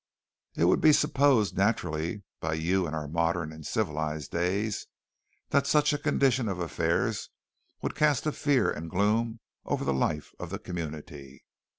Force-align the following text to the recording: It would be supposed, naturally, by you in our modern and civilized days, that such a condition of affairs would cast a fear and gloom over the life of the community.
It 0.55 0.63
would 0.65 0.81
be 0.81 0.93
supposed, 0.93 1.55
naturally, 1.55 2.23
by 2.39 2.55
you 2.55 2.87
in 2.87 2.95
our 2.95 3.07
modern 3.07 3.53
and 3.53 3.63
civilized 3.63 4.31
days, 4.31 4.87
that 5.49 5.67
such 5.67 5.93
a 5.93 5.99
condition 5.99 6.49
of 6.49 6.57
affairs 6.57 7.29
would 7.83 7.93
cast 7.93 8.25
a 8.25 8.31
fear 8.31 8.71
and 8.71 8.89
gloom 8.89 9.41
over 9.63 9.85
the 9.85 9.93
life 9.93 10.33
of 10.39 10.49
the 10.49 10.57
community. 10.57 11.43